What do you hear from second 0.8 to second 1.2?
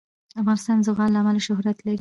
زغال له